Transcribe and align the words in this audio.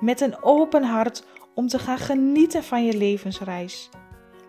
met 0.00 0.20
een 0.20 0.42
open 0.42 0.82
hart 0.82 1.24
om 1.54 1.68
te 1.68 1.78
gaan 1.78 1.98
genieten 1.98 2.64
van 2.64 2.84
je 2.84 2.96
levensreis. 2.96 3.90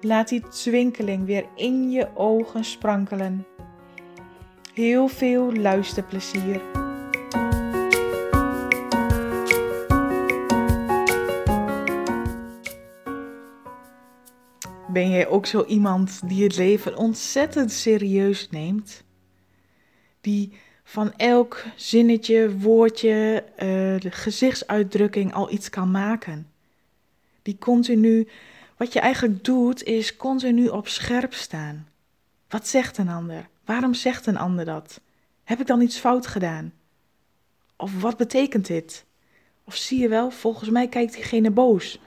Laat 0.01 0.27
die 0.27 0.47
twinkeling 0.47 1.25
weer 1.25 1.45
in 1.55 1.91
je 1.91 2.07
ogen 2.15 2.63
sprankelen. 2.63 3.45
Heel 4.73 5.07
veel 5.07 5.53
luisterplezier. 5.53 6.61
Ben 14.87 15.09
jij 15.09 15.27
ook 15.27 15.45
zo 15.45 15.65
iemand 15.65 16.29
die 16.29 16.43
het 16.43 16.57
leven 16.57 16.97
ontzettend 16.97 17.71
serieus 17.71 18.49
neemt? 18.49 19.03
Die 20.21 20.53
van 20.89 21.13
elk 21.13 21.63
zinnetje, 21.75 22.57
woordje, 22.57 23.43
uh, 23.63 24.11
gezichtsuitdrukking 24.11 25.33
al 25.33 25.51
iets 25.51 25.69
kan 25.69 25.91
maken? 25.91 26.47
Die 27.41 27.57
continu, 27.59 28.27
wat 28.77 28.93
je 28.93 28.99
eigenlijk 28.99 29.43
doet, 29.43 29.83
is 29.83 30.15
continu 30.15 30.67
op 30.67 30.87
scherp 30.87 31.33
staan. 31.33 31.87
Wat 32.49 32.67
zegt 32.67 32.97
een 32.97 33.09
ander? 33.09 33.47
Waarom 33.65 33.93
zegt 33.93 34.25
een 34.25 34.37
ander 34.37 34.65
dat? 34.65 35.01
Heb 35.43 35.59
ik 35.59 35.67
dan 35.67 35.81
iets 35.81 35.97
fout 35.97 36.27
gedaan? 36.27 36.73
Of 37.75 38.01
wat 38.01 38.17
betekent 38.17 38.67
dit? 38.67 39.05
Of 39.63 39.75
zie 39.75 39.99
je 39.99 40.07
wel, 40.07 40.31
volgens 40.31 40.69
mij 40.69 40.87
kijkt 40.87 41.13
diegene 41.13 41.51
boos. 41.51 41.99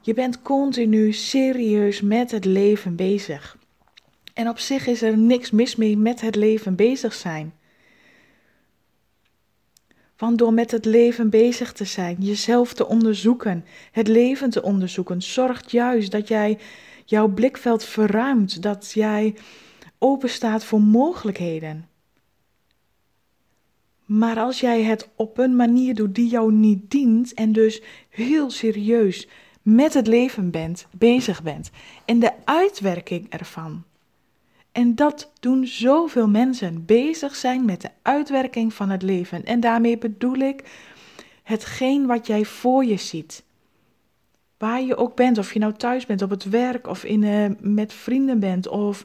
Je 0.00 0.14
bent 0.14 0.42
continu 0.42 1.12
serieus 1.12 2.00
met 2.00 2.30
het 2.30 2.44
leven 2.44 2.96
bezig. 2.96 3.56
En 4.34 4.48
op 4.48 4.58
zich 4.58 4.86
is 4.86 5.02
er 5.02 5.18
niks 5.18 5.50
mis 5.50 5.76
mee 5.76 5.96
met 5.96 6.20
het 6.20 6.34
leven 6.34 6.74
bezig 6.74 7.14
zijn. 7.14 7.52
Want 10.18 10.38
door 10.38 10.52
met 10.52 10.70
het 10.70 10.84
leven 10.84 11.30
bezig 11.30 11.72
te 11.72 11.84
zijn, 11.84 12.16
jezelf 12.18 12.72
te 12.72 12.86
onderzoeken, 12.86 13.64
het 13.92 14.08
leven 14.08 14.50
te 14.50 14.62
onderzoeken, 14.62 15.22
zorgt 15.22 15.70
juist 15.70 16.10
dat 16.10 16.28
jij 16.28 16.58
jouw 17.04 17.28
blikveld 17.28 17.84
verruimt, 17.84 18.62
dat 18.62 18.90
jij 18.92 19.34
open 19.98 20.28
staat 20.28 20.64
voor 20.64 20.80
mogelijkheden. 20.80 21.88
Maar 24.04 24.38
als 24.38 24.60
jij 24.60 24.82
het 24.82 25.08
op 25.16 25.38
een 25.38 25.56
manier 25.56 25.94
doet 25.94 26.14
die 26.14 26.28
jou 26.28 26.52
niet 26.52 26.90
dient 26.90 27.34
en 27.34 27.52
dus 27.52 27.82
heel 28.08 28.50
serieus 28.50 29.28
met 29.62 29.94
het 29.94 30.06
leven 30.06 30.50
bent, 30.50 30.86
bezig 30.90 31.42
bent 31.42 31.70
en 32.04 32.18
de 32.18 32.32
uitwerking 32.44 33.28
ervan. 33.28 33.84
En 34.78 34.94
dat 34.94 35.30
doen 35.40 35.66
zoveel 35.66 36.28
mensen, 36.28 36.84
bezig 36.84 37.36
zijn 37.36 37.64
met 37.64 37.80
de 37.80 37.90
uitwerking 38.02 38.74
van 38.74 38.90
het 38.90 39.02
leven. 39.02 39.44
En 39.44 39.60
daarmee 39.60 39.98
bedoel 39.98 40.34
ik 40.34 40.64
hetgeen 41.42 42.06
wat 42.06 42.26
jij 42.26 42.44
voor 42.44 42.84
je 42.84 42.96
ziet. 42.96 43.44
Waar 44.58 44.82
je 44.82 44.96
ook 44.96 45.16
bent, 45.16 45.38
of 45.38 45.52
je 45.52 45.58
nou 45.58 45.72
thuis 45.72 46.06
bent, 46.06 46.22
op 46.22 46.30
het 46.30 46.44
werk, 46.44 46.86
of 46.86 47.04
in, 47.04 47.22
uh, 47.22 47.46
met 47.60 47.92
vrienden 47.92 48.40
bent, 48.40 48.68
of 48.68 49.04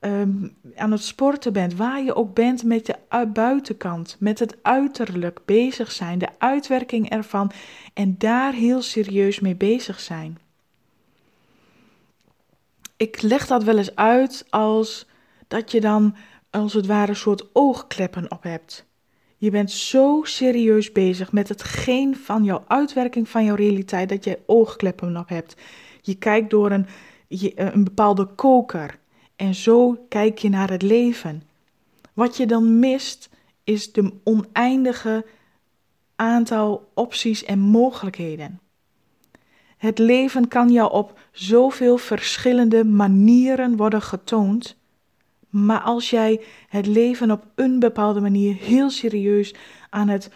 um, 0.00 0.56
aan 0.76 0.92
het 0.92 1.02
sporten 1.02 1.52
bent, 1.52 1.74
waar 1.74 2.02
je 2.02 2.14
ook 2.14 2.34
bent 2.34 2.64
met 2.64 2.86
de 2.86 3.26
buitenkant, 3.32 4.16
met 4.18 4.38
het 4.38 4.56
uiterlijk 4.62 5.40
bezig 5.44 5.92
zijn, 5.92 6.18
de 6.18 6.28
uitwerking 6.38 7.10
ervan 7.10 7.50
en 7.94 8.14
daar 8.18 8.52
heel 8.52 8.82
serieus 8.82 9.40
mee 9.40 9.56
bezig 9.56 10.00
zijn. 10.00 10.38
Ik 12.96 13.22
leg 13.22 13.46
dat 13.46 13.64
wel 13.64 13.78
eens 13.78 13.96
uit 13.96 14.46
als 14.50 15.07
dat 15.48 15.70
je 15.70 15.80
dan 15.80 16.14
als 16.50 16.72
het 16.72 16.86
ware 16.86 17.08
een 17.08 17.16
soort 17.16 17.46
oogkleppen 17.52 18.30
op 18.30 18.42
hebt. 18.42 18.86
Je 19.36 19.50
bent 19.50 19.70
zo 19.70 20.20
serieus 20.24 20.92
bezig 20.92 21.32
met 21.32 21.48
hetgeen 21.48 22.16
van 22.16 22.44
jouw 22.44 22.64
uitwerking 22.66 23.28
van 23.28 23.44
jouw 23.44 23.54
realiteit 23.54 24.08
dat 24.08 24.24
je 24.24 24.38
oogkleppen 24.46 25.16
op 25.16 25.28
hebt. 25.28 25.56
Je 26.00 26.14
kijkt 26.14 26.50
door 26.50 26.70
een, 26.70 26.86
een 27.54 27.84
bepaalde 27.84 28.26
koker. 28.26 28.98
En 29.36 29.54
zo 29.54 30.04
kijk 30.08 30.38
je 30.38 30.48
naar 30.48 30.70
het 30.70 30.82
leven. 30.82 31.42
Wat 32.12 32.36
je 32.36 32.46
dan 32.46 32.78
mist 32.78 33.30
is 33.64 33.92
de 33.92 34.12
oneindige 34.24 35.26
aantal 36.16 36.90
opties 36.94 37.44
en 37.44 37.58
mogelijkheden. 37.58 38.60
Het 39.76 39.98
leven 39.98 40.48
kan 40.48 40.70
jou 40.70 40.92
op 40.92 41.18
zoveel 41.32 41.98
verschillende 41.98 42.84
manieren 42.84 43.76
worden 43.76 44.02
getoond. 44.02 44.76
Maar 45.48 45.80
als 45.80 46.10
jij 46.10 46.40
het 46.68 46.86
leven 46.86 47.30
op 47.30 47.46
een 47.54 47.78
bepaalde 47.78 48.20
manier 48.20 48.54
heel 48.54 48.90
serieus 48.90 49.54
aan 49.90 50.08
het, 50.08 50.30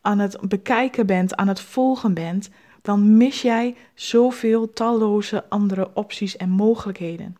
aan 0.00 0.18
het 0.18 0.38
bekijken 0.48 1.06
bent, 1.06 1.36
aan 1.36 1.48
het 1.48 1.60
volgen 1.60 2.14
bent, 2.14 2.50
dan 2.82 3.16
mis 3.16 3.42
jij 3.42 3.76
zoveel 3.94 4.72
talloze 4.72 5.48
andere 5.48 5.90
opties 5.94 6.36
en 6.36 6.50
mogelijkheden. 6.50 7.36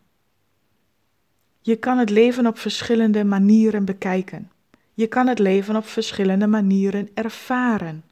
Je 1.61 1.75
kan 1.75 1.97
het 1.97 2.09
leven 2.09 2.47
op 2.47 2.57
verschillende 2.57 3.23
manieren 3.23 3.85
bekijken. 3.85 4.51
Je 4.93 5.07
kan 5.07 5.27
het 5.27 5.39
leven 5.39 5.75
op 5.75 5.85
verschillende 5.85 6.47
manieren 6.47 7.09
ervaren. 7.13 8.03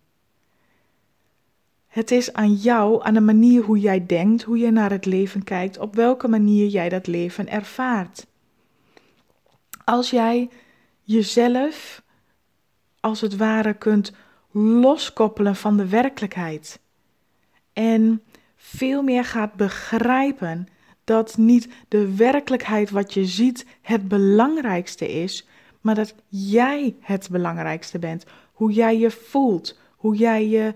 Het 1.88 2.12
is 2.12 2.34
aan 2.34 2.54
jou, 2.54 3.04
aan 3.04 3.14
de 3.14 3.22
manier 3.22 3.62
hoe 3.62 3.80
jij 3.80 4.06
denkt, 4.06 4.44
hoe 4.44 4.58
je 4.58 4.72
naar 4.72 4.92
het 4.92 5.06
leven 5.06 5.44
kijkt, 5.44 5.78
op 5.78 5.96
welke 5.96 6.28
manier 6.28 6.68
jij 6.68 6.90
dat 6.90 7.08
leven 7.08 7.50
ervaart. 7.50 8.26
Als 9.86 10.10
jij 10.10 10.50
jezelf 11.02 12.04
als 13.00 13.22
het 13.22 13.36
ware 13.36 13.74
kunt 13.74 14.14
loskoppelen 14.52 15.56
van 15.56 15.78
de 15.78 15.88
werkelijkheid 15.88 16.80
en 17.74 18.24
veel 18.56 19.02
meer 19.02 19.26
gaat 19.26 19.54
begrijpen 19.54 20.68
dat 21.04 21.38
niet 21.38 21.70
de 21.88 22.16
werkelijkheid 22.16 22.90
wat 22.90 23.14
je 23.14 23.26
ziet 23.26 23.66
het 23.82 24.08
belangrijkste 24.08 25.12
is, 25.12 25.48
maar 25.82 25.96
dat 25.96 26.16
jij 26.28 26.96
het 27.00 27.30
belangrijkste 27.32 28.00
bent. 28.00 28.26
Hoe 28.54 28.72
jij 28.72 28.98
je 28.98 29.12
voelt, 29.12 29.80
hoe 29.96 30.16
jij 30.16 30.48
je 30.48 30.74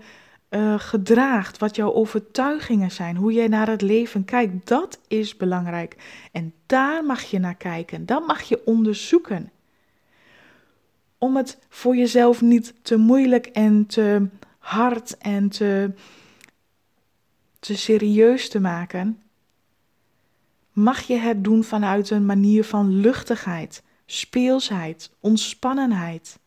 uh, 0.50 0.78
gedraagt, 0.78 1.58
wat 1.58 1.76
jouw 1.76 1.92
overtuigingen 1.92 2.90
zijn, 2.90 3.16
hoe 3.16 3.32
jij 3.32 3.48
naar 3.48 3.68
het 3.68 3.82
leven 3.82 4.24
kijkt, 4.24 4.68
dat 4.68 4.98
is 5.08 5.36
belangrijk. 5.36 5.96
En 6.32 6.52
daar 6.66 7.04
mag 7.04 7.22
je 7.22 7.38
naar 7.38 7.54
kijken, 7.54 8.06
dat 8.06 8.26
mag 8.26 8.42
je 8.42 8.64
onderzoeken. 8.64 9.50
Om 11.18 11.36
het 11.36 11.58
voor 11.68 11.96
jezelf 11.96 12.40
niet 12.40 12.74
te 12.82 12.96
moeilijk 12.96 13.46
en 13.46 13.86
te 13.86 14.26
hard 14.58 15.18
en 15.18 15.48
te, 15.48 15.90
te 17.58 17.76
serieus 17.76 18.48
te 18.48 18.60
maken, 18.60 19.22
mag 20.72 21.00
je 21.00 21.16
het 21.16 21.44
doen 21.44 21.64
vanuit 21.64 22.10
een 22.10 22.26
manier 22.26 22.64
van 22.64 23.00
luchtigheid, 23.00 23.82
speelsheid, 24.06 25.10
ontspannenheid. 25.20 26.38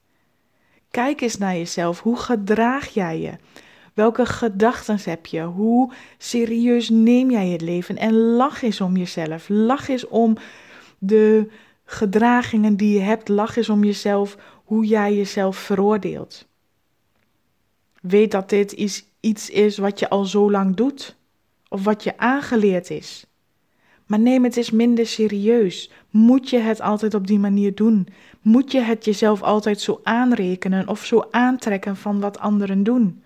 Kijk 0.92 1.21
eens 1.21 1.38
naar 1.38 1.56
jezelf. 1.56 2.00
Hoe 2.00 2.18
gedraag 2.18 2.88
jij 2.88 3.19
je? 3.19 3.38
Welke 4.01 4.25
gedachten 4.25 4.98
heb 5.03 5.25
je? 5.25 5.42
Hoe 5.42 5.92
serieus 6.18 6.89
neem 6.89 7.31
jij 7.31 7.48
het 7.48 7.62
leven? 7.62 7.98
En 7.98 8.13
lach 8.13 8.62
eens 8.62 8.81
om 8.81 8.98
jezelf. 8.98 9.50
Lach 9.50 9.89
eens 9.89 10.07
om 10.07 10.38
de 10.98 11.51
gedragingen 11.86 12.75
die 12.75 12.94
je 12.94 13.00
hebt. 13.00 13.27
Lach 13.27 13.57
eens 13.57 13.69
om 13.69 13.83
jezelf, 13.83 14.38
hoe 14.65 14.86
jij 14.86 15.15
jezelf 15.15 15.57
veroordeelt. 15.57 16.48
Weet 18.01 18.31
dat 18.31 18.50
dit 18.50 18.71
iets 19.19 19.50
is 19.50 19.77
wat 19.77 20.00
je 20.00 20.09
al 20.09 20.25
zo 20.25 20.51
lang 20.51 20.75
doet, 20.75 21.15
of 21.69 21.83
wat 21.83 22.04
je 22.04 22.18
aangeleerd 22.18 22.89
is. 22.89 23.25
Maar 24.06 24.19
neem 24.19 24.44
het 24.44 24.57
eens 24.57 24.71
minder 24.71 25.06
serieus. 25.06 25.92
Moet 26.09 26.50
je 26.50 26.59
het 26.59 26.81
altijd 26.81 27.13
op 27.13 27.27
die 27.27 27.39
manier 27.39 27.75
doen? 27.75 28.07
Moet 28.42 28.71
je 28.71 28.80
het 28.80 29.06
jezelf 29.06 29.42
altijd 29.42 29.81
zo 29.81 30.00
aanrekenen 30.04 30.88
of 30.88 31.06
zo 31.06 31.27
aantrekken 31.31 31.95
van 31.95 32.19
wat 32.19 32.39
anderen 32.39 32.83
doen? 32.83 33.21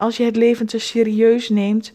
Als 0.00 0.16
je 0.16 0.24
het 0.24 0.36
leven 0.36 0.66
te 0.66 0.78
serieus 0.78 1.48
neemt 1.48 1.92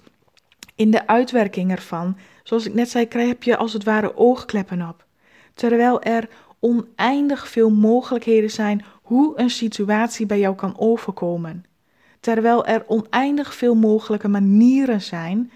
in 0.76 0.92
de 0.92 1.08
uitwerking 1.08 1.72
ervan, 1.72 2.18
zoals 2.44 2.66
ik 2.66 2.74
net 2.74 2.90
zei, 2.90 3.08
krijg 3.08 3.36
je 3.40 3.58
als 3.58 3.74
het 3.74 3.84
ware 3.84 4.18
oogkleppen 4.18 4.88
op. 4.88 5.06
Terwijl 5.54 6.02
er 6.02 6.30
oneindig 6.60 7.48
veel 7.48 7.70
mogelijkheden 7.70 8.52
zijn 8.52 8.86
hoe 9.02 9.40
een 9.40 9.50
situatie 9.50 10.26
bij 10.26 10.40
jou 10.40 10.56
kan 10.56 10.80
overkomen. 10.80 11.66
terwijl 12.20 12.66
er 12.66 12.84
oneindig 12.88 13.54
veel 13.54 13.76
mogelijke 13.76 14.28
manieren 14.28 15.02
zijn 15.02 15.52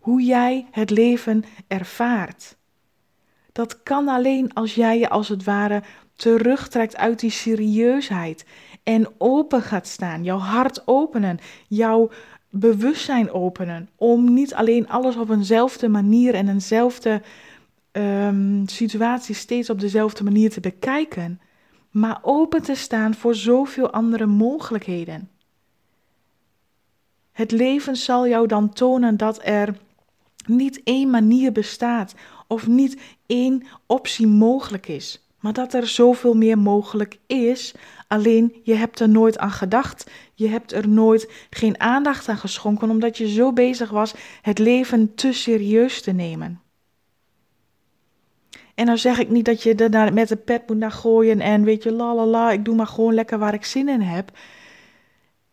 hoe 0.00 0.22
jij 0.22 0.66
het 0.70 0.90
leven 0.90 1.44
ervaart. 1.68 2.56
Dat 3.52 3.82
kan 3.82 4.08
alleen 4.08 4.52
als 4.54 4.74
jij 4.74 4.98
je 4.98 5.08
als 5.08 5.28
het 5.28 5.44
ware 5.44 5.82
terugtrekt 6.16 6.96
uit 6.96 7.20
die 7.20 7.30
serieusheid 7.30 8.44
en 8.84 9.08
open 9.18 9.62
gaat 9.62 9.86
staan, 9.86 10.24
jouw 10.24 10.38
hart 10.38 10.82
openen, 10.86 11.38
jouw 11.68 12.10
bewustzijn 12.50 13.32
openen, 13.32 13.88
om 13.96 14.34
niet 14.34 14.54
alleen 14.54 14.88
alles 14.88 15.16
op 15.16 15.30
eenzelfde 15.30 15.88
manier 15.88 16.34
en 16.34 16.48
eenzelfde 16.48 17.22
um, 17.92 18.62
situatie 18.68 19.34
steeds 19.34 19.70
op 19.70 19.80
dezelfde 19.80 20.24
manier 20.24 20.50
te 20.50 20.60
bekijken, 20.60 21.40
maar 21.90 22.18
open 22.22 22.62
te 22.62 22.74
staan 22.74 23.14
voor 23.14 23.34
zoveel 23.34 23.90
andere 23.90 24.26
mogelijkheden. 24.26 25.28
Het 27.32 27.50
leven 27.50 27.96
zal 27.96 28.28
jou 28.28 28.46
dan 28.46 28.72
tonen 28.72 29.16
dat 29.16 29.40
er 29.42 29.76
niet 30.46 30.80
één 30.84 31.10
manier 31.10 31.52
bestaat 31.52 32.14
of 32.46 32.66
niet 32.66 33.00
één 33.26 33.62
optie 33.86 34.26
mogelijk 34.26 34.88
is, 34.88 35.28
maar 35.40 35.52
dat 35.52 35.74
er 35.74 35.86
zoveel 35.86 36.34
meer 36.34 36.58
mogelijk 36.58 37.18
is. 37.26 37.74
Alleen 38.14 38.54
je 38.62 38.74
hebt 38.74 39.00
er 39.00 39.08
nooit 39.08 39.38
aan 39.38 39.50
gedacht. 39.50 40.10
Je 40.34 40.48
hebt 40.48 40.72
er 40.72 40.88
nooit 40.88 41.46
geen 41.50 41.80
aandacht 41.80 42.28
aan 42.28 42.36
geschonken, 42.36 42.90
omdat 42.90 43.18
je 43.18 43.28
zo 43.28 43.52
bezig 43.52 43.90
was 43.90 44.14
het 44.42 44.58
leven 44.58 45.14
te 45.14 45.32
serieus 45.32 46.02
te 46.02 46.12
nemen. 46.12 46.60
En 48.74 48.86
dan 48.86 48.98
zeg 48.98 49.18
ik 49.18 49.30
niet 49.30 49.44
dat 49.44 49.62
je 49.62 49.74
er 49.74 50.12
met 50.12 50.28
de 50.28 50.36
pet 50.36 50.68
moet 50.68 50.76
naar 50.76 50.92
gooien 50.92 51.40
en 51.40 51.64
weet 51.64 51.82
je, 51.82 51.92
la 51.92 52.14
la 52.14 52.26
la, 52.26 52.50
ik 52.50 52.64
doe 52.64 52.74
maar 52.74 52.86
gewoon 52.86 53.14
lekker 53.14 53.38
waar 53.38 53.54
ik 53.54 53.64
zin 53.64 53.88
in 53.88 54.00
heb. 54.00 54.30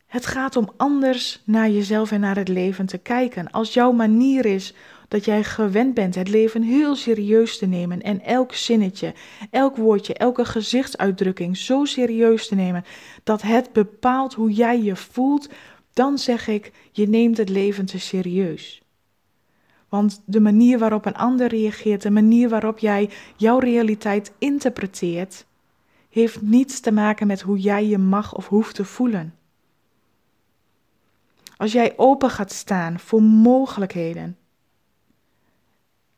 Het 0.05 0.25
gaat 0.25 0.55
om 0.55 0.69
anders 0.77 1.41
naar 1.45 1.69
jezelf 1.69 2.11
en 2.11 2.19
naar 2.19 2.37
het 2.37 2.47
leven 2.47 2.85
te 2.85 2.97
kijken. 2.97 3.51
Als 3.51 3.73
jouw 3.73 3.91
manier 3.91 4.45
is 4.45 4.73
dat 5.11 5.25
jij 5.25 5.43
gewend 5.43 5.93
bent 5.93 6.15
het 6.15 6.27
leven 6.27 6.61
heel 6.61 6.95
serieus 6.95 7.57
te 7.57 7.65
nemen 7.65 8.01
en 8.01 8.21
elk 8.21 8.53
zinnetje, 8.53 9.13
elk 9.49 9.75
woordje, 9.75 10.13
elke 10.13 10.45
gezichtsuitdrukking 10.45 11.57
zo 11.57 11.85
serieus 11.85 12.47
te 12.47 12.55
nemen 12.55 12.83
dat 13.23 13.41
het 13.41 13.73
bepaalt 13.73 14.33
hoe 14.33 14.51
jij 14.51 14.81
je 14.81 14.95
voelt, 14.95 15.49
dan 15.93 16.17
zeg 16.17 16.47
ik, 16.47 16.71
je 16.91 17.07
neemt 17.07 17.37
het 17.37 17.49
leven 17.49 17.85
te 17.85 17.99
serieus. 17.99 18.81
Want 19.89 20.21
de 20.25 20.39
manier 20.39 20.79
waarop 20.79 21.05
een 21.05 21.15
ander 21.15 21.47
reageert, 21.47 22.01
de 22.01 22.11
manier 22.11 22.49
waarop 22.49 22.79
jij 22.79 23.09
jouw 23.35 23.59
realiteit 23.59 24.31
interpreteert, 24.37 25.45
heeft 26.09 26.41
niets 26.41 26.79
te 26.79 26.91
maken 26.91 27.27
met 27.27 27.41
hoe 27.41 27.57
jij 27.59 27.85
je 27.85 27.97
mag 27.97 28.35
of 28.35 28.47
hoeft 28.47 28.75
te 28.75 28.85
voelen. 28.85 29.35
Als 31.57 31.71
jij 31.71 31.93
open 31.97 32.29
gaat 32.29 32.51
staan 32.51 32.99
voor 32.99 33.21
mogelijkheden. 33.23 34.35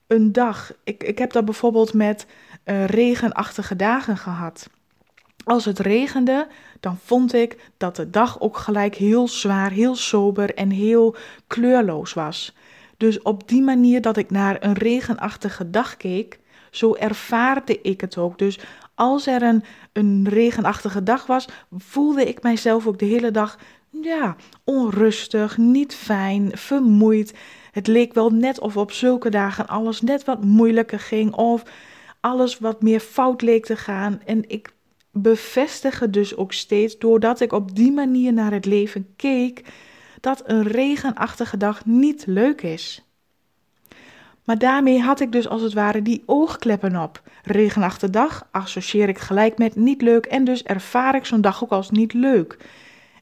Een 0.08 0.32
dag, 0.32 0.74
ik, 0.84 1.04
ik 1.04 1.18
heb 1.18 1.32
dat 1.32 1.46
bijvoorbeeld 1.46 1.94
met 1.94 2.26
uh, 2.66 2.86
regenachtige 2.86 3.76
dagen 3.76 4.18
gehad. 4.18 4.70
Als 5.44 5.66
het 5.66 5.80
regende, 5.80 6.48
dan 6.80 6.98
vond 7.04 7.34
ik 7.34 7.72
dat 7.78 7.96
de 7.96 8.10
dag 8.10 8.42
ook 8.42 8.58
gelijk 8.58 8.96
heel 8.96 9.28
zwaar, 9.28 9.72
heel 9.72 9.96
sober 9.96 10.54
en 10.54 10.70
heel 10.70 11.16
kleurloos 11.48 12.14
was. 12.14 12.56
Dus 12.98 13.22
op 13.22 13.48
die 13.48 13.62
manier 13.62 14.02
dat 14.02 14.18
ik 14.18 14.32
naar 14.32 14.58
een 14.60 14.74
regenachtige 14.74 15.70
dag 15.70 15.98
keek, 15.98 16.40
zo 16.72 16.96
ervaarde 16.96 17.82
ik 17.82 18.02
het 18.02 18.18
ook. 18.18 18.38
Dus 18.38 18.60
als 18.96 19.28
er 19.28 19.42
een, 19.42 19.64
een 19.94 20.28
regenachtige 20.30 21.04
dag 21.04 21.26
was, 21.26 21.48
voelde 21.78 22.28
ik 22.28 22.44
mijzelf 22.44 22.88
ook 22.88 23.00
de 23.00 23.06
hele 23.06 23.32
dag 23.32 23.58
ja, 23.90 24.36
onrustig, 24.64 25.58
niet 25.58 25.96
fijn, 25.96 26.52
vermoeid. 26.54 27.34
Het 27.74 27.88
leek 27.88 28.14
wel 28.14 28.30
net 28.30 28.60
of 28.60 28.78
op 28.78 28.92
zulke 28.92 29.30
dagen 29.30 29.68
alles 29.68 30.02
net 30.02 30.26
wat 30.26 30.44
moeilijker 30.44 31.00
ging 31.00 31.34
of 31.34 31.64
alles 32.20 32.60
wat 32.60 32.82
meer 32.82 33.00
fout 33.00 33.42
leek 33.42 33.66
te 33.66 33.76
gaan. 33.76 34.22
En 34.26 34.50
ik 34.50 34.74
bevestigde 35.12 36.10
dus 36.10 36.36
ook 36.36 36.54
steeds, 36.54 36.98
doordat 36.98 37.40
ik 37.40 37.52
op 37.52 37.76
die 37.76 37.92
manier 37.92 38.34
naar 38.34 38.52
het 38.52 38.66
leven 38.66 39.08
keek, 39.16 39.64
dat 40.20 40.44
een 40.46 40.64
regenachtige 40.64 41.58
dag 41.58 41.86
niet 41.86 42.24
leuk 42.26 42.62
is. 42.62 43.04
Maar 44.44 44.58
daarmee 44.58 45.02
had 45.02 45.20
ik 45.20 45.32
dus 45.32 45.48
als 45.48 45.62
het 45.62 45.74
ware 45.74 46.02
die 46.02 46.24
oogkleppen 46.26 46.96
op. 47.04 47.22
Regenachtige 47.44 48.12
dag 48.12 48.48
associeer 48.52 49.10
ik 49.10 49.18
gelijk 49.18 49.58
met 49.58 49.76
niet 49.76 50.02
leuk 50.02 50.26
en 50.26 50.44
dus 50.44 50.64
ervaar 50.64 51.16
ik 51.16 51.26
zo'n 51.26 51.42
dag 51.42 51.64
ook 51.64 51.72
als 51.72 51.90
niet 51.90 52.14
leuk. 52.14 52.58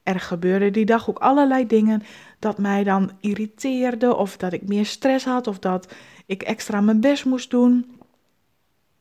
Er 0.03 0.19
gebeurden 0.19 0.73
die 0.73 0.85
dag 0.85 1.09
ook 1.09 1.19
allerlei 1.19 1.67
dingen 1.67 2.03
dat 2.41 2.57
mij 2.57 2.83
dan 2.83 3.11
irriteerde 3.19 4.15
of 4.15 4.37
dat 4.37 4.53
ik 4.53 4.67
meer 4.67 4.85
stress 4.85 5.25
had 5.25 5.47
of 5.47 5.59
dat 5.59 5.93
ik 6.25 6.43
extra 6.43 6.81
mijn 6.81 6.99
best 6.99 7.25
moest 7.25 7.49
doen. 7.49 7.99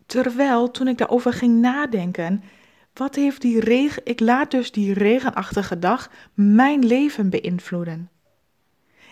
Terwijl 0.07 0.71
toen 0.71 0.89
ik 0.89 0.99
daarover 0.99 1.33
ging 1.33 1.61
nadenken, 1.61 2.43
wat 2.95 3.15
heeft 3.15 3.41
die 3.41 3.61
regen, 3.61 4.03
ik 4.05 4.21
laat 4.21 4.51
dus 4.51 4.73
die 4.73 4.93
regenachtige 4.93 5.79
dag 5.79 6.11
mijn 6.35 6.87
leven 6.87 7.31
beïnvloeden. 7.31 8.11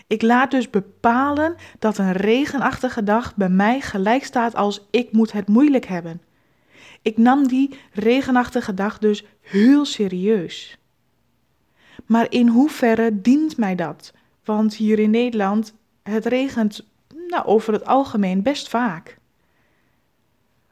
Ik 0.07 0.21
laat 0.21 0.51
dus 0.51 0.69
bepalen 0.69 1.55
dat 1.79 1.97
een 1.97 2.11
regenachtige 2.11 3.03
dag 3.03 3.35
bij 3.35 3.49
mij 3.49 3.81
gelijk 3.81 4.23
staat 4.23 4.55
als 4.55 4.87
ik 4.91 5.11
moet 5.11 5.31
het 5.31 5.47
moeilijk 5.47 5.85
hebben. 5.85 6.21
Ik 7.01 7.17
nam 7.17 7.47
die 7.47 7.79
regenachtige 7.93 8.73
dag 8.73 8.97
dus 8.97 9.25
heel 9.41 9.85
serieus. 9.85 10.77
Maar 12.05 12.25
in 12.29 12.47
hoeverre 12.47 13.21
dient 13.21 13.57
mij 13.57 13.75
dat? 13.75 14.13
Want 14.43 14.75
hier 14.75 14.99
in 14.99 15.09
Nederland, 15.09 15.73
het 16.03 16.25
regent 16.25 16.85
nou, 17.27 17.45
over 17.45 17.73
het 17.73 17.85
algemeen 17.85 18.41
best 18.41 18.69
vaak. 18.69 19.17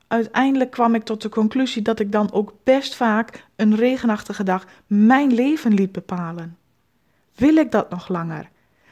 Uiteindelijk 0.07 0.71
kwam 0.71 0.95
ik 0.95 1.03
tot 1.03 1.21
de 1.21 1.29
conclusie 1.29 1.81
dat 1.81 1.99
ik 1.99 2.11
dan 2.11 2.31
ook 2.31 2.53
best 2.63 2.95
vaak 2.95 3.45
een 3.55 3.75
regenachtige 3.75 4.43
dag 4.43 4.65
mijn 4.87 5.33
leven 5.33 5.73
liet 5.73 5.91
bepalen. 5.91 6.57
Wil 7.35 7.55
ik 7.55 7.71
dat 7.71 7.89
nog 7.89 8.07
langer? 8.07 8.49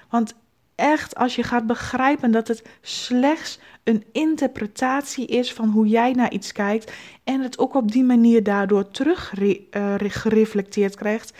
Want 0.10 0.36
echt, 0.75 1.16
als 1.16 1.36
je 1.36 1.44
gaat 1.44 1.68
begrijpen 1.68 2.31
dat 2.31 2.48
het 2.48 2.63
slechts 2.81 3.59
een 3.83 4.04
interpretatie 4.11 5.26
is 5.26 5.54
van 5.54 5.69
hoe 5.69 5.88
jij 5.88 6.11
naar 6.11 6.31
iets 6.31 6.52
kijkt 6.52 6.92
en 7.23 7.42
het 7.42 7.59
ook 7.59 7.76
op 7.76 7.92
die 7.92 8.04
manier 8.04 8.44
daardoor 8.44 8.92
terug 8.92 9.33
uh, 9.40 9.95
gereflecteerd 9.97 10.95
krijgt, 10.95 11.33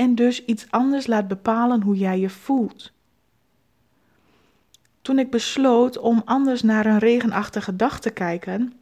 en 0.00 0.14
dus 0.14 0.44
iets 0.44 0.66
anders 0.70 1.06
laat 1.06 1.28
bepalen 1.28 1.82
hoe 1.82 1.96
jij 1.96 2.18
je 2.18 2.30
voelt. 2.30 2.92
Toen 5.02 5.18
ik 5.18 5.30
besloot 5.30 5.98
om 5.98 6.22
anders 6.24 6.62
naar 6.62 6.86
een 6.86 6.98
regenachtige 6.98 7.76
dag 7.76 8.00
te 8.00 8.10
kijken. 8.10 8.72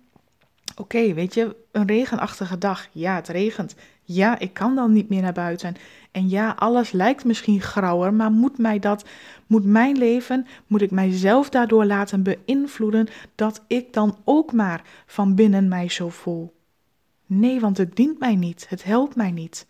Oké, 0.77 1.15
weet 1.15 1.35
je, 1.35 1.57
een 1.73 1.87
regenachtige 1.87 2.59
dag. 2.59 2.89
Ja, 2.93 3.15
het 3.15 3.29
regent. 3.29 3.75
Ja, 4.03 4.39
ik 4.39 4.53
kan 4.55 4.75
dan 4.75 4.93
niet 4.93 5.09
meer 5.09 5.23
naar 5.23 5.33
buiten. 5.33 5.75
En 6.11 6.29
ja, 6.29 6.55
alles 6.59 6.91
lijkt 6.91 7.25
misschien 7.25 7.61
grauwer, 7.61 8.15
maar 8.15 8.31
moet 8.31 8.59
mij 8.59 8.79
dat, 8.79 9.05
moet 9.47 9.65
mijn 9.65 9.97
leven, 9.97 10.47
moet 10.67 10.83
ik 10.83 10.91
mijzelf 10.91 11.49
daardoor 11.49 11.85
laten 11.85 12.23
beïnvloeden 12.23 13.09
dat 13.35 13.63
ik 13.67 13.93
dan 13.93 14.17
ook 14.25 14.53
maar 14.53 14.83
van 15.07 15.35
binnen 15.35 15.69
mij 15.69 15.89
zo 15.89 16.09
voel? 16.09 16.55
Nee, 17.27 17.61
want 17.61 17.77
het 17.77 17.97
dient 17.97 18.19
mij 18.19 18.37
niet, 18.37 18.67
het 18.69 18.85
helpt 18.85 19.17
mij 19.17 19.31
niet 19.31 19.67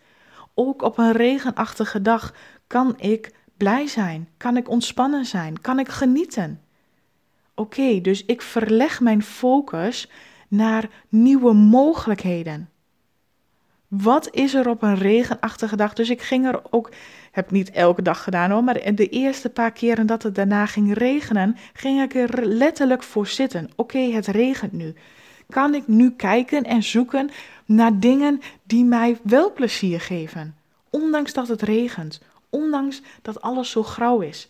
ook 0.59 0.81
op 0.81 0.97
een 0.97 1.11
regenachtige 1.11 2.01
dag 2.01 2.33
kan 2.67 2.93
ik 2.97 3.33
blij 3.57 3.87
zijn, 3.87 4.29
kan 4.37 4.57
ik 4.57 4.69
ontspannen 4.69 5.25
zijn, 5.25 5.61
kan 5.61 5.79
ik 5.79 5.87
genieten. 5.87 6.61
Oké, 7.55 8.01
dus 8.01 8.25
ik 8.25 8.41
verleg 8.41 8.99
mijn 8.99 9.23
focus 9.23 10.09
naar 10.47 10.89
nieuwe 11.09 11.53
mogelijkheden. 11.53 12.69
Wat 13.87 14.29
is 14.31 14.53
er 14.53 14.69
op 14.69 14.81
een 14.81 14.97
regenachtige 14.97 15.75
dag? 15.75 15.93
Dus 15.93 16.09
ik 16.09 16.21
ging 16.21 16.45
er 16.45 16.61
ook, 16.69 16.91
heb 17.31 17.51
niet 17.51 17.71
elke 17.71 18.01
dag 18.01 18.23
gedaan 18.23 18.51
hoor, 18.51 18.63
maar 18.63 18.95
de 18.95 19.09
eerste 19.09 19.49
paar 19.49 19.71
keren 19.71 20.05
dat 20.05 20.23
het 20.23 20.35
daarna 20.35 20.65
ging 20.65 20.93
regenen, 20.93 21.57
ging 21.73 22.01
ik 22.01 22.15
er 22.15 22.45
letterlijk 22.45 23.03
voor 23.03 23.27
zitten. 23.27 23.69
Oké, 23.75 23.99
het 23.99 24.27
regent 24.27 24.71
nu. 24.71 24.93
Kan 25.49 25.75
ik 25.75 25.87
nu 25.87 26.11
kijken 26.11 26.63
en 26.63 26.83
zoeken 26.83 27.29
naar 27.65 27.99
dingen 27.99 28.41
die 28.63 28.83
mij 28.83 29.17
wel 29.23 29.53
plezier 29.53 30.01
geven. 30.01 30.55
Ondanks 30.89 31.33
dat 31.33 31.47
het 31.47 31.61
regent, 31.61 32.21
ondanks 32.49 33.01
dat 33.21 33.41
alles 33.41 33.71
zo 33.71 33.83
grauw 33.83 34.21
is. 34.21 34.49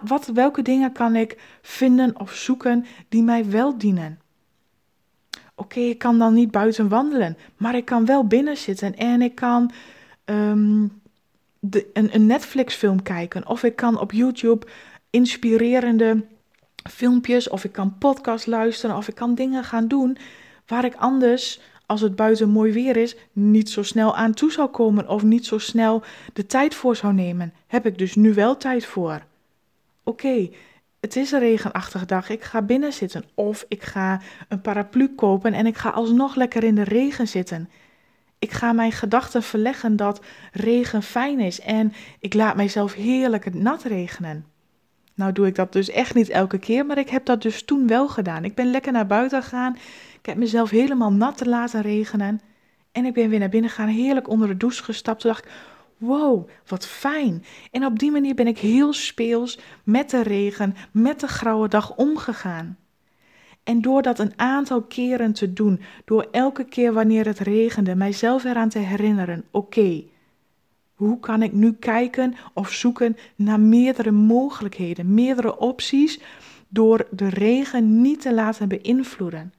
Wat, 0.00 0.26
welke 0.34 0.62
dingen 0.62 0.92
kan 0.92 1.16
ik 1.16 1.38
vinden 1.62 2.20
of 2.20 2.32
zoeken 2.32 2.86
die 3.08 3.22
mij 3.22 3.50
wel 3.50 3.78
dienen? 3.78 4.20
Oké, 5.54 5.80
ik 5.80 5.98
kan 5.98 6.18
dan 6.18 6.34
niet 6.34 6.50
buiten 6.50 6.88
wandelen, 6.88 7.36
maar 7.56 7.74
ik 7.74 7.84
kan 7.84 8.04
wel 8.06 8.26
binnen 8.26 8.56
zitten 8.56 8.96
en 8.96 9.22
ik 9.22 9.34
kan 9.34 9.70
de, 11.58 11.86
een, 11.92 12.14
een 12.14 12.26
Netflix-film 12.26 13.02
kijken. 13.02 13.46
Of 13.46 13.62
ik 13.62 13.76
kan 13.76 14.00
op 14.00 14.12
YouTube 14.12 14.66
inspirerende 15.10 16.24
filmpjes, 16.90 17.48
of 17.48 17.64
ik 17.64 17.72
kan 17.72 17.98
podcast 17.98 18.46
luisteren, 18.46 18.96
of 18.96 19.08
ik 19.08 19.14
kan 19.14 19.34
dingen 19.34 19.64
gaan 19.64 19.88
doen 19.88 20.16
waar 20.66 20.84
ik 20.84 20.94
anders 20.94 21.60
als 21.86 22.00
het 22.00 22.16
buiten 22.16 22.48
mooi 22.48 22.72
weer 22.72 22.96
is, 22.96 23.16
niet 23.32 23.70
zo 23.70 23.82
snel 23.82 24.16
aan 24.16 24.34
toe 24.34 24.52
zou 24.52 24.68
komen 24.68 25.08
of 25.08 25.22
niet 25.22 25.46
zo 25.46 25.58
snel 25.58 26.02
de 26.32 26.46
tijd 26.46 26.74
voor 26.74 26.96
zou 26.96 27.12
nemen. 27.12 27.52
Heb 27.66 27.86
ik 27.86 27.98
dus 27.98 28.14
nu 28.14 28.34
wel 28.34 28.56
tijd 28.56 28.86
voor? 28.86 29.24
Oké, 30.02 30.50
het 31.00 31.16
is 31.16 31.32
een 31.32 31.38
regenachtige 31.38 32.06
dag. 32.06 32.28
Ik 32.28 32.42
ga 32.42 32.62
binnen 32.62 32.92
zitten 32.92 33.24
of 33.34 33.64
ik 33.68 33.82
ga 33.82 34.20
een 34.48 34.60
paraplu 34.60 35.08
kopen 35.14 35.52
en 35.52 35.66
ik 35.66 35.76
ga 35.76 35.90
alsnog 35.90 36.34
lekker 36.34 36.64
in 36.64 36.74
de 36.74 36.84
regen 36.84 37.28
zitten. 37.28 37.70
Ik 38.38 38.50
ga 38.50 38.72
mijn 38.72 38.92
gedachten 38.92 39.42
verleggen 39.42 39.96
dat 39.96 40.20
regen 40.52 41.02
fijn 41.02 41.40
is 41.40 41.60
en 41.60 41.92
ik 42.18 42.34
laat 42.34 42.56
mijzelf 42.56 42.94
heerlijk 42.94 43.54
nat 43.54 43.82
regenen. 43.82 44.53
Nou 45.14 45.32
doe 45.32 45.46
ik 45.46 45.54
dat 45.54 45.72
dus 45.72 45.90
echt 45.90 46.14
niet 46.14 46.28
elke 46.28 46.58
keer, 46.58 46.86
maar 46.86 46.98
ik 46.98 47.08
heb 47.08 47.24
dat 47.24 47.42
dus 47.42 47.62
toen 47.62 47.86
wel 47.86 48.08
gedaan. 48.08 48.44
Ik 48.44 48.54
ben 48.54 48.70
lekker 48.70 48.92
naar 48.92 49.06
buiten 49.06 49.42
gegaan. 49.42 49.76
Ik 50.18 50.26
heb 50.26 50.36
mezelf 50.36 50.70
helemaal 50.70 51.12
nat 51.12 51.36
te 51.36 51.48
laten 51.48 51.82
regenen. 51.82 52.40
En 52.92 53.04
ik 53.04 53.14
ben 53.14 53.28
weer 53.28 53.38
naar 53.38 53.48
binnen 53.48 53.70
gegaan, 53.70 53.88
heerlijk 53.88 54.28
onder 54.28 54.48
de 54.48 54.56
douche 54.56 54.82
gestapt. 54.82 55.20
Toen 55.20 55.30
dacht 55.30 55.44
ik, 55.44 55.52
wow, 55.96 56.48
wat 56.66 56.86
fijn. 56.86 57.44
En 57.70 57.84
op 57.84 57.98
die 57.98 58.10
manier 58.10 58.34
ben 58.34 58.46
ik 58.46 58.58
heel 58.58 58.92
speels 58.92 59.58
met 59.84 60.10
de 60.10 60.22
regen, 60.22 60.74
met 60.90 61.20
de 61.20 61.28
grauwe 61.28 61.68
dag 61.68 61.96
omgegaan. 61.96 62.78
En 63.62 63.80
door 63.80 64.02
dat 64.02 64.18
een 64.18 64.32
aantal 64.36 64.82
keren 64.82 65.32
te 65.32 65.52
doen, 65.52 65.80
door 66.04 66.28
elke 66.30 66.64
keer 66.64 66.92
wanneer 66.92 67.26
het 67.26 67.38
regende, 67.38 67.94
mijzelf 67.94 68.44
eraan 68.44 68.68
te 68.68 68.78
herinneren: 68.78 69.44
oké, 69.50 70.04
hoe 70.94 71.20
kan 71.20 71.42
ik 71.42 71.52
nu 71.52 71.72
kijken 71.72 72.34
of 72.52 72.70
zoeken 72.70 73.16
naar 73.36 73.60
meerdere 73.60 74.10
mogelijkheden, 74.10 75.14
meerdere 75.14 75.58
opties, 75.58 76.20
door 76.68 77.06
de 77.10 77.28
regen 77.28 78.00
niet 78.00 78.20
te 78.20 78.34
laten 78.34 78.68
beïnvloeden? 78.68 79.52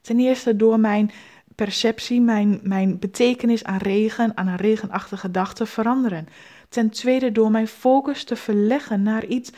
Ten 0.00 0.18
eerste 0.18 0.56
door 0.56 0.80
mijn 0.80 1.10
perceptie, 1.54 2.20
mijn, 2.20 2.60
mijn 2.62 2.98
betekenis 2.98 3.64
aan 3.64 3.78
regen, 3.78 4.36
aan 4.36 4.46
een 4.46 4.56
regenachtige 4.56 5.30
dag 5.30 5.54
te 5.54 5.66
veranderen. 5.66 6.28
Ten 6.68 6.90
tweede 6.90 7.32
door 7.32 7.50
mijn 7.50 7.68
focus 7.68 8.24
te 8.24 8.36
verleggen 8.36 9.02
naar 9.02 9.26
iets 9.26 9.52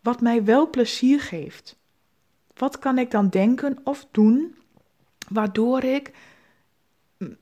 wat 0.00 0.20
mij 0.20 0.44
wel 0.44 0.70
plezier 0.70 1.20
geeft. 1.20 1.76
Wat 2.54 2.78
kan 2.78 2.98
ik 2.98 3.10
dan 3.10 3.28
denken 3.28 3.78
of 3.84 4.06
doen 4.10 4.54
waardoor 5.28 5.84
ik 5.84 6.12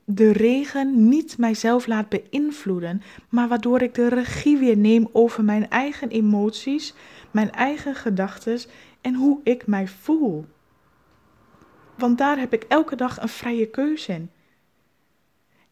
de 0.05 0.31
regen 0.31 1.09
niet 1.09 1.37
mijzelf 1.37 1.87
laat 1.87 2.09
beïnvloeden, 2.09 3.01
maar 3.29 3.47
waardoor 3.47 3.81
ik 3.81 3.93
de 3.93 4.07
regie 4.07 4.57
weer 4.57 4.77
neem 4.77 5.09
over 5.11 5.43
mijn 5.43 5.69
eigen 5.69 6.09
emoties, 6.09 6.93
mijn 7.31 7.51
eigen 7.51 7.95
gedachten 7.95 8.59
en 9.01 9.13
hoe 9.13 9.39
ik 9.43 9.67
mij 9.67 9.87
voel. 9.87 10.45
Want 11.97 12.17
daar 12.17 12.39
heb 12.39 12.53
ik 12.53 12.63
elke 12.63 12.95
dag 12.95 13.21
een 13.21 13.29
vrije 13.29 13.69
keuze 13.69 14.13
in. 14.13 14.31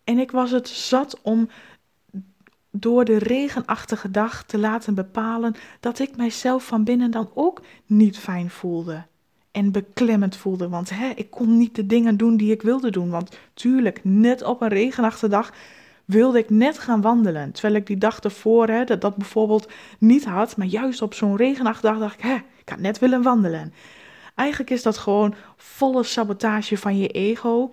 En 0.03 0.17
ik 0.17 0.31
was 0.31 0.51
het 0.51 0.67
zat 0.67 1.21
om 1.21 1.49
door 2.71 3.05
de 3.05 3.17
regenachtige 3.17 4.11
dag 4.11 4.43
te 4.43 4.57
laten 4.57 4.95
bepalen 4.95 5.55
dat 5.79 5.99
ik 5.99 6.17
mijzelf 6.17 6.65
van 6.65 6.83
binnen 6.83 7.11
dan 7.11 7.31
ook 7.33 7.61
niet 7.85 8.17
fijn 8.17 8.49
voelde 8.49 9.05
en 9.55 9.71
beklemmend 9.71 10.35
voelde. 10.35 10.69
Want 10.69 10.89
hè, 10.89 11.09
ik 11.15 11.29
kon 11.29 11.57
niet 11.57 11.75
de 11.75 11.85
dingen 11.85 12.17
doen 12.17 12.37
die 12.37 12.51
ik 12.51 12.61
wilde 12.61 12.89
doen. 12.91 13.09
Want 13.09 13.37
tuurlijk, 13.53 13.99
net 14.03 14.43
op 14.43 14.61
een 14.61 14.67
regenachtige 14.67 15.27
dag 15.27 15.53
wilde 16.05 16.37
ik 16.37 16.49
net 16.49 16.79
gaan 16.79 17.01
wandelen. 17.01 17.51
Terwijl 17.51 17.75
ik 17.75 17.87
die 17.87 17.97
dag 17.97 18.19
ervoor 18.19 18.67
hè, 18.67 18.83
dat, 18.83 19.01
dat 19.01 19.15
bijvoorbeeld 19.15 19.69
niet 19.99 20.25
had. 20.25 20.57
Maar 20.57 20.67
juist 20.67 21.01
op 21.01 21.13
zo'n 21.13 21.35
regenachtige 21.35 21.87
dag 21.87 21.99
dacht 21.99 22.13
ik, 22.13 22.21
hè, 22.21 22.35
ik 22.35 22.69
had 22.69 22.79
net 22.79 22.99
willen 22.99 23.21
wandelen. 23.21 23.73
Eigenlijk 24.35 24.69
is 24.69 24.83
dat 24.83 24.97
gewoon 24.97 25.35
volle 25.57 26.03
sabotage 26.03 26.77
van 26.77 26.97
je 26.97 27.07
ego. 27.07 27.71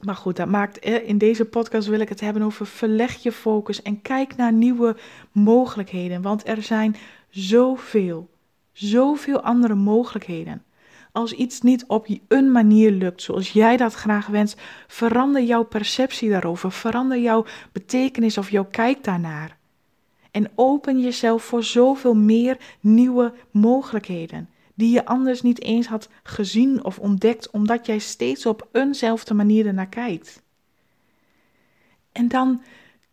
Maar 0.00 0.16
goed, 0.16 0.36
dat 0.36 0.48
maakt, 0.48 0.78
in 0.78 1.18
deze 1.18 1.44
podcast 1.44 1.88
wil 1.88 2.00
ik 2.00 2.08
het 2.08 2.20
hebben 2.20 2.42
over 2.42 2.66
verleg 2.66 3.22
je 3.22 3.32
focus 3.32 3.82
en 3.82 4.02
kijk 4.02 4.36
naar 4.36 4.52
nieuwe 4.52 4.96
mogelijkheden. 5.32 6.22
Want 6.22 6.48
er 6.48 6.62
zijn 6.62 6.96
zoveel, 7.30 8.30
zoveel 8.72 9.40
andere 9.40 9.74
mogelijkheden. 9.74 10.62
Als 11.12 11.32
iets 11.32 11.60
niet 11.60 11.84
op 11.86 12.06
een 12.28 12.52
manier 12.52 12.90
lukt 12.90 13.22
zoals 13.22 13.52
jij 13.52 13.76
dat 13.76 13.94
graag 13.94 14.26
wenst, 14.26 14.60
verander 14.86 15.42
jouw 15.42 15.62
perceptie 15.62 16.30
daarover, 16.30 16.72
verander 16.72 17.18
jouw 17.18 17.44
betekenis 17.72 18.38
of 18.38 18.50
jouw 18.50 18.64
kijk 18.64 19.04
daarnaar. 19.04 19.56
En 20.30 20.50
open 20.54 21.00
jezelf 21.00 21.42
voor 21.42 21.64
zoveel 21.64 22.14
meer 22.14 22.56
nieuwe 22.80 23.32
mogelijkheden, 23.50 24.48
die 24.74 24.92
je 24.92 25.04
anders 25.04 25.42
niet 25.42 25.60
eens 25.60 25.86
had 25.86 26.08
gezien 26.22 26.84
of 26.84 26.98
ontdekt, 26.98 27.50
omdat 27.50 27.86
jij 27.86 27.98
steeds 27.98 28.46
op 28.46 28.68
eenzelfde 28.72 29.34
manier 29.34 29.66
ernaar 29.66 29.88
kijkt. 29.88 30.42
En 32.12 32.28
dan 32.28 32.62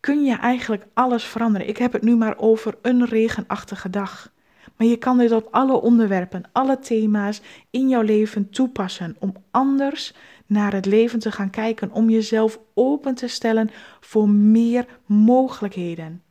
kun 0.00 0.24
je 0.24 0.36
eigenlijk 0.36 0.86
alles 0.94 1.24
veranderen. 1.24 1.68
Ik 1.68 1.76
heb 1.76 1.92
het 1.92 2.02
nu 2.02 2.16
maar 2.16 2.38
over 2.38 2.78
een 2.82 3.04
regenachtige 3.04 3.90
dag. 3.90 4.32
Maar 4.80 4.88
je 4.88 4.96
kan 4.96 5.18
dit 5.18 5.32
op 5.32 5.48
alle 5.50 5.80
onderwerpen, 5.80 6.42
alle 6.52 6.78
thema's 6.78 7.40
in 7.70 7.88
jouw 7.88 8.02
leven 8.02 8.50
toepassen 8.50 9.16
om 9.18 9.34
anders 9.50 10.14
naar 10.46 10.72
het 10.72 10.86
leven 10.86 11.18
te 11.18 11.32
gaan 11.32 11.50
kijken, 11.50 11.92
om 11.92 12.10
jezelf 12.10 12.60
open 12.74 13.14
te 13.14 13.28
stellen 13.28 13.70
voor 14.00 14.28
meer 14.28 14.86
mogelijkheden. 15.06 16.22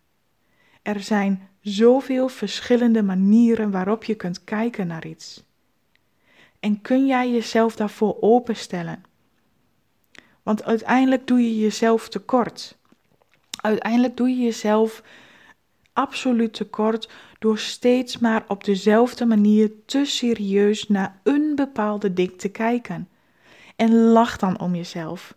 Er 0.81 0.99
zijn 0.99 1.49
zoveel 1.61 2.27
verschillende 2.27 3.03
manieren 3.03 3.71
waarop 3.71 4.03
je 4.03 4.15
kunt 4.15 4.43
kijken 4.43 4.87
naar 4.87 5.07
iets. 5.07 5.43
En 6.59 6.81
kun 6.81 7.05
jij 7.05 7.31
jezelf 7.31 7.75
daarvoor 7.75 8.17
openstellen? 8.19 9.03
Want 10.43 10.63
uiteindelijk 10.63 11.27
doe 11.27 11.41
je 11.41 11.59
jezelf 11.59 12.09
tekort. 12.09 12.77
Uiteindelijk 13.61 14.17
doe 14.17 14.29
je 14.29 14.43
jezelf 14.43 15.03
absoluut 15.99 16.53
tekort 16.53 17.09
door 17.39 17.57
steeds 17.57 18.17
maar 18.17 18.43
op 18.47 18.63
dezelfde 18.63 19.25
manier 19.25 19.71
te 19.85 20.05
serieus 20.05 20.87
naar 20.87 21.19
een 21.23 21.55
bepaalde 21.55 22.13
ding 22.13 22.37
te 22.37 22.49
kijken. 22.49 23.09
En 23.75 23.93
lach 23.93 24.37
dan 24.37 24.59
om 24.59 24.75
jezelf. 24.75 25.35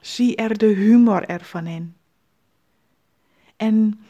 Zie 0.00 0.36
er 0.36 0.58
de 0.58 0.66
humor 0.66 1.24
ervan 1.24 1.66
in. 1.66 1.94
En 3.56 4.00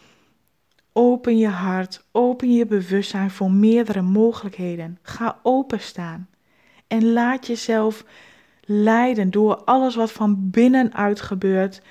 open 0.92 1.38
je 1.38 1.48
hart, 1.48 2.04
open 2.12 2.52
je 2.52 2.66
bewustzijn 2.66 3.30
voor 3.30 3.50
meerdere 3.50 4.02
mogelijkheden. 4.02 4.98
Ga 5.02 5.38
openstaan. 5.42 6.28
En 6.86 7.12
laat 7.12 7.46
jezelf 7.46 8.04
leiden 8.64 9.30
door 9.30 9.56
alles 9.56 9.94
wat 9.94 10.12
van 10.12 10.50
binnenuit 10.50 11.20
gebeurt. 11.20 11.82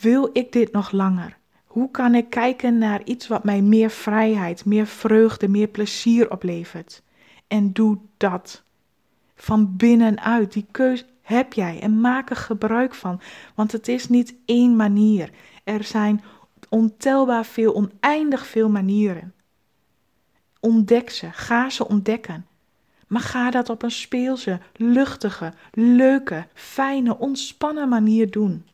Wil 0.00 0.30
ik 0.32 0.52
dit 0.52 0.72
nog 0.72 0.90
langer? 0.90 1.36
Hoe 1.76 1.90
kan 1.90 2.14
ik 2.14 2.30
kijken 2.30 2.78
naar 2.78 3.04
iets 3.04 3.26
wat 3.26 3.44
mij 3.44 3.62
meer 3.62 3.90
vrijheid, 3.90 4.64
meer 4.64 4.86
vreugde, 4.86 5.48
meer 5.48 5.68
plezier 5.68 6.30
oplevert? 6.30 7.02
En 7.46 7.72
doe 7.72 7.98
dat. 8.16 8.62
Van 9.34 9.76
binnenuit. 9.76 10.52
Die 10.52 10.66
keus 10.70 11.04
heb 11.22 11.52
jij 11.52 11.80
en 11.80 12.00
maak 12.00 12.30
er 12.30 12.36
gebruik 12.36 12.94
van. 12.94 13.20
Want 13.54 13.72
het 13.72 13.88
is 13.88 14.08
niet 14.08 14.34
één 14.44 14.76
manier. 14.76 15.30
Er 15.64 15.84
zijn 15.84 16.22
ontelbaar 16.68 17.44
veel, 17.44 17.74
oneindig 17.74 18.46
veel 18.46 18.68
manieren. 18.68 19.34
Ontdek 20.60 21.10
ze, 21.10 21.32
ga 21.32 21.70
ze 21.70 21.88
ontdekken. 21.88 22.46
Maar 23.06 23.22
ga 23.22 23.50
dat 23.50 23.68
op 23.68 23.82
een 23.82 23.90
speelse, 23.90 24.60
luchtige, 24.76 25.52
leuke, 25.72 26.46
fijne, 26.54 27.18
ontspannen 27.18 27.88
manier 27.88 28.30
doen. 28.30 28.66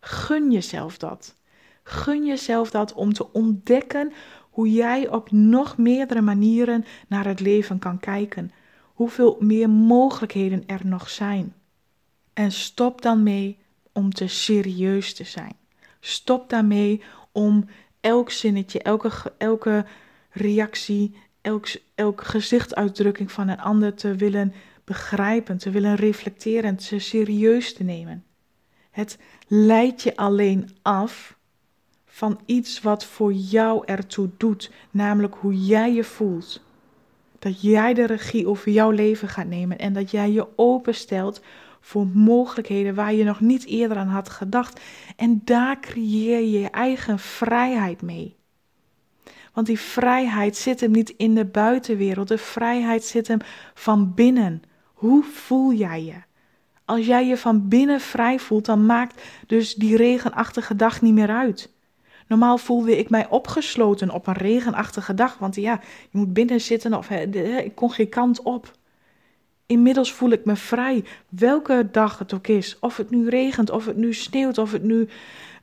Gun 0.00 0.50
jezelf 0.50 0.98
dat. 0.98 1.36
Gun 1.84 2.24
jezelf 2.26 2.70
dat 2.70 2.92
om 2.92 3.12
te 3.12 3.32
ontdekken 3.32 4.12
hoe 4.50 4.72
jij 4.72 5.08
op 5.08 5.30
nog 5.30 5.76
meerdere 5.76 6.20
manieren 6.20 6.84
naar 7.08 7.26
het 7.26 7.40
leven 7.40 7.78
kan 7.78 7.98
kijken. 7.98 8.52
Hoeveel 8.82 9.36
meer 9.40 9.70
mogelijkheden 9.70 10.62
er 10.66 10.86
nog 10.86 11.08
zijn. 11.08 11.54
En 12.32 12.52
stop 12.52 13.02
dan 13.02 13.22
mee 13.22 13.58
om 13.92 14.12
te 14.12 14.26
serieus 14.28 15.14
te 15.14 15.24
zijn. 15.24 15.56
Stop 16.00 16.50
daarmee 16.50 17.02
om 17.32 17.64
elk 18.00 18.30
zinnetje, 18.30 18.82
elke, 18.82 19.10
elke 19.38 19.84
reactie, 20.30 21.16
elk, 21.40 21.66
elke 21.94 22.24
gezichtsuitdrukking 22.24 23.32
van 23.32 23.48
een 23.48 23.60
ander 23.60 23.94
te 23.94 24.14
willen 24.14 24.52
begrijpen, 24.84 25.58
te 25.58 25.70
willen 25.70 25.94
reflecteren, 25.94 26.76
te 26.76 26.98
serieus 26.98 27.74
te 27.74 27.82
nemen. 27.82 28.24
Het 28.90 29.18
leidt 29.48 30.02
je 30.02 30.16
alleen 30.16 30.76
af 30.82 31.38
van 32.14 32.40
iets 32.46 32.80
wat 32.80 33.04
voor 33.04 33.32
jou 33.32 33.82
ertoe 33.86 34.30
doet, 34.36 34.70
namelijk 34.90 35.34
hoe 35.34 35.64
jij 35.64 35.92
je 35.92 36.04
voelt. 36.04 36.62
Dat 37.38 37.60
jij 37.60 37.94
de 37.94 38.06
regie 38.06 38.46
over 38.46 38.70
jouw 38.72 38.90
leven 38.90 39.28
gaat 39.28 39.46
nemen 39.46 39.78
en 39.78 39.92
dat 39.92 40.10
jij 40.10 40.30
je 40.30 40.46
openstelt 40.56 41.42
voor 41.80 42.06
mogelijkheden 42.06 42.94
waar 42.94 43.14
je 43.14 43.24
nog 43.24 43.40
niet 43.40 43.66
eerder 43.66 43.96
aan 43.96 44.08
had 44.08 44.28
gedacht. 44.28 44.80
En 45.16 45.40
daar 45.44 45.80
creëer 45.80 46.40
je 46.40 46.60
je 46.60 46.70
eigen 46.70 47.18
vrijheid 47.18 48.02
mee. 48.02 48.36
Want 49.52 49.66
die 49.66 49.80
vrijheid 49.80 50.56
zit 50.56 50.80
hem 50.80 50.90
niet 50.90 51.10
in 51.10 51.34
de 51.34 51.44
buitenwereld, 51.44 52.28
de 52.28 52.38
vrijheid 52.38 53.04
zit 53.04 53.28
hem 53.28 53.38
van 53.74 54.14
binnen. 54.14 54.62
Hoe 54.84 55.24
voel 55.24 55.72
jij 55.72 56.04
je? 56.04 56.22
Als 56.84 57.06
jij 57.06 57.26
je 57.26 57.36
van 57.36 57.68
binnen 57.68 58.00
vrij 58.00 58.38
voelt, 58.38 58.64
dan 58.64 58.86
maakt 58.86 59.22
dus 59.46 59.74
die 59.74 59.96
regenachtige 59.96 60.76
dag 60.76 61.02
niet 61.02 61.14
meer 61.14 61.30
uit. 61.30 61.72
Normaal 62.26 62.58
voelde 62.58 62.98
ik 62.98 63.10
mij 63.10 63.28
opgesloten 63.28 64.10
op 64.10 64.26
een 64.26 64.34
regenachtige 64.34 65.14
dag, 65.14 65.38
want 65.38 65.54
ja, 65.54 65.80
je 66.10 66.18
moet 66.18 66.32
binnen 66.32 66.60
zitten 66.60 66.94
of 66.94 67.10
ik 67.10 67.74
kon 67.74 67.90
geen 67.90 68.08
kant 68.08 68.42
op. 68.42 68.76
Inmiddels 69.66 70.12
voel 70.12 70.30
ik 70.30 70.44
me 70.44 70.56
vrij, 70.56 71.04
welke 71.28 71.88
dag 71.92 72.18
het 72.18 72.34
ook 72.34 72.46
is. 72.46 72.78
Of 72.80 72.96
het 72.96 73.10
nu 73.10 73.28
regent, 73.28 73.70
of 73.70 73.86
het 73.86 73.96
nu 73.96 74.14
sneeuwt, 74.14 74.58
of 74.58 74.72
het 74.72 74.82
nu 74.82 75.08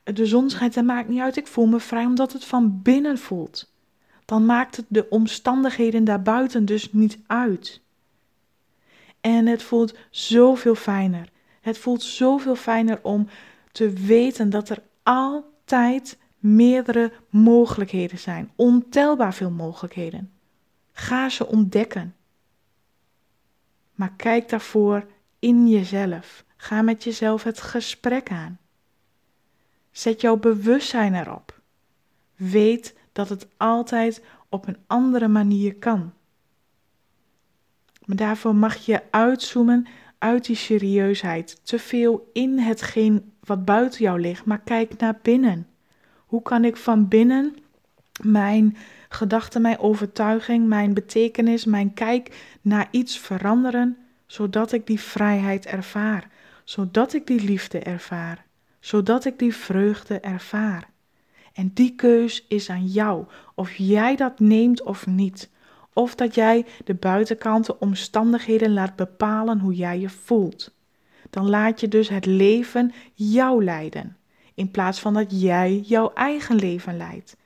de 0.03 0.25
zon 0.25 0.49
schijnt, 0.49 0.73
dat 0.73 0.83
maakt 0.83 1.09
niet 1.09 1.21
uit. 1.21 1.37
Ik 1.37 1.47
voel 1.47 1.65
me 1.65 1.79
vrij 1.79 2.05
omdat 2.05 2.33
het 2.33 2.45
van 2.45 2.81
binnen 2.81 3.17
voelt. 3.17 3.73
Dan 4.25 4.45
maakt 4.45 4.75
het 4.75 4.85
de 4.87 5.09
omstandigheden 5.09 6.03
daarbuiten 6.03 6.65
dus 6.65 6.93
niet 6.93 7.19
uit. 7.27 7.81
En 9.21 9.45
het 9.45 9.63
voelt 9.63 9.97
zoveel 10.09 10.75
fijner. 10.75 11.29
Het 11.61 11.77
voelt 11.77 12.03
zoveel 12.03 12.55
fijner 12.55 12.99
om 13.01 13.27
te 13.71 13.89
weten 13.89 14.49
dat 14.49 14.69
er 14.69 14.83
altijd 15.03 16.17
meerdere 16.41 17.11
mogelijkheden 17.29 18.19
zijn. 18.19 18.51
Ontelbaar 18.55 19.33
veel 19.33 19.51
mogelijkheden. 19.51 20.31
Ga 20.91 21.29
ze 21.29 21.47
ontdekken. 21.47 22.15
Maar 23.95 24.13
kijk 24.15 24.49
daarvoor 24.49 25.07
in 25.39 25.69
jezelf. 25.69 26.45
Ga 26.57 26.81
met 26.81 27.03
jezelf 27.03 27.43
het 27.43 27.61
gesprek 27.61 28.31
aan. 28.31 28.59
Zet 29.91 30.21
jouw 30.21 30.37
bewustzijn 30.37 31.15
erop. 31.15 31.61
Weet 32.35 32.95
dat 33.11 33.29
het 33.29 33.47
altijd 33.57 34.23
op 34.49 34.67
een 34.67 34.77
andere 34.87 35.27
manier 35.27 35.75
kan. 35.75 36.13
Maar 38.05 38.15
daarvoor 38.15 38.55
mag 38.55 38.77
je 38.85 39.01
uitzoomen 39.11 39.87
uit 40.17 40.45
die 40.45 40.55
serieusheid. 40.55 41.65
Te 41.65 41.79
veel 41.79 42.29
in 42.33 42.57
hetgeen 42.59 43.33
wat 43.39 43.65
buiten 43.65 44.01
jou 44.01 44.19
ligt, 44.19 44.45
maar 44.45 44.61
kijk 44.61 44.97
naar 44.97 45.19
binnen. 45.21 45.67
Hoe 46.31 46.41
kan 46.41 46.65
ik 46.65 46.77
van 46.77 47.07
binnen 47.07 47.55
mijn 48.21 48.77
gedachten, 49.09 49.61
mijn 49.61 49.79
overtuiging, 49.79 50.67
mijn 50.67 50.93
betekenis, 50.93 51.65
mijn 51.65 51.93
kijk 51.93 52.55
naar 52.61 52.87
iets 52.91 53.17
veranderen, 53.17 53.97
zodat 54.25 54.71
ik 54.71 54.87
die 54.87 54.99
vrijheid 54.99 55.65
ervaar, 55.65 56.27
zodat 56.63 57.13
ik 57.13 57.27
die 57.27 57.43
liefde 57.43 57.79
ervaar, 57.79 58.45
zodat 58.79 59.25
ik 59.25 59.39
die 59.39 59.55
vreugde 59.55 60.19
ervaar. 60.19 60.89
En 61.53 61.71
die 61.73 61.95
keus 61.95 62.45
is 62.47 62.69
aan 62.69 62.85
jou, 62.85 63.25
of 63.55 63.75
jij 63.75 64.15
dat 64.15 64.39
neemt 64.39 64.83
of 64.83 65.07
niet. 65.07 65.49
Of 65.93 66.15
dat 66.15 66.35
jij 66.35 66.65
de 66.85 66.93
buitenkant, 66.93 67.77
omstandigheden 67.77 68.73
laat 68.73 68.95
bepalen 68.95 69.59
hoe 69.59 69.73
jij 69.73 69.99
je 69.99 70.09
voelt. 70.09 70.73
Dan 71.29 71.49
laat 71.49 71.79
je 71.79 71.87
dus 71.87 72.09
het 72.09 72.25
leven 72.25 72.91
jou 73.13 73.63
leiden, 73.63 74.17
in 74.53 74.71
plaats 74.71 74.99
van 74.99 75.13
dat 75.13 75.41
jij 75.41 75.77
jouw 75.77 76.13
eigen 76.13 76.55
leven 76.55 76.97
leidt. 76.97 77.37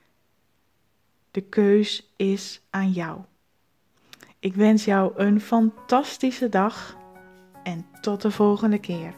De 1.30 1.40
keus 1.40 2.12
is 2.16 2.60
aan 2.70 2.90
jou. 2.90 3.20
Ik 4.38 4.54
wens 4.54 4.84
jou 4.84 5.12
een 5.16 5.40
fantastische 5.40 6.48
dag 6.48 6.96
en 7.62 7.86
tot 8.00 8.22
de 8.22 8.30
volgende 8.30 8.78
keer. 8.78 9.14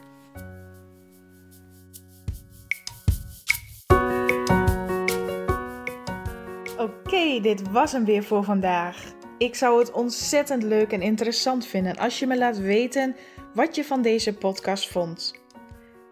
Oké, 6.77 7.39
dit 7.41 7.71
was 7.71 7.91
hem 7.91 8.05
weer 8.05 8.23
voor 8.23 8.43
vandaag. 8.43 9.03
Ik 9.37 9.55
zou 9.55 9.79
het 9.79 9.91
ontzettend 9.91 10.63
leuk 10.63 10.91
en 10.91 11.01
interessant 11.01 11.65
vinden 11.65 11.97
als 11.97 12.19
je 12.19 12.27
me 12.27 12.37
laat 12.37 12.57
weten 12.57 13.15
wat 13.53 13.75
je 13.75 13.85
van 13.85 14.01
deze 14.01 14.33
podcast 14.33 14.87
vond. 14.87 15.38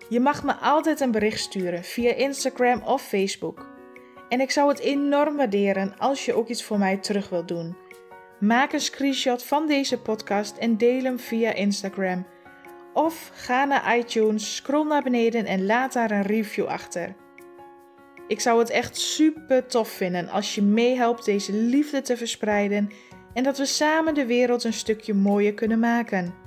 Je 0.10 0.20
mag 0.20 0.44
me 0.44 0.54
altijd 0.54 1.00
een 1.00 1.12
bericht 1.12 1.40
sturen 1.40 1.84
via 1.84 2.14
Instagram 2.14 2.82
of 2.82 3.02
Facebook. 3.02 3.66
En 4.30 4.40
ik 4.40 4.52
zou 4.52 4.70
het 4.70 4.80
enorm 4.80 5.36
waarderen 5.36 5.98
als 5.98 6.26
je 6.26 6.34
ook 6.34 6.48
iets 6.48 6.64
voor 6.64 6.78
mij 6.78 6.98
terug 6.98 7.30
wilt 7.30 7.48
doen. 7.48 7.78
Maak 8.40 8.74
een 8.74 8.80
screenshot 8.80 9.44
van 9.44 9.68
deze 9.68 10.00
podcast 10.00 10.58
en 10.58 10.78
deel 10.78 11.04
hem 11.04 11.20
via 11.20 11.54
Instagram. 11.54 12.26
Of 12.94 13.32
ga 13.34 13.66
naar 13.66 13.98
iTunes, 13.98 14.56
scroll 14.56 14.88
naar 14.88 15.04
beneden 15.04 15.46
en 15.46 15.66
laat 15.66 15.94
daar 15.94 16.12
een 16.12 16.22
review 16.22 16.66
achter. 16.66 17.16
Ik 18.28 18.40
zou 18.40 18.60
het 18.60 18.70
echt 18.70 18.98
super 18.98 19.66
tof 19.66 19.90
vinden 19.90 20.30
als 20.30 20.56
je 20.56 20.62
meehelpt 20.62 21.26
deze 21.26 21.54
liefde 21.54 22.02
te 22.02 22.18
verspreiden 22.18 22.90
en 23.34 23.44
dat 23.44 23.58
we 23.58 23.66
samen 23.66 24.14
de 24.14 24.26
wereld 24.26 24.64
een 24.64 24.74
stukje 24.74 25.14
mooier 25.14 25.54
kunnen 25.54 25.80
maken. 25.80 26.47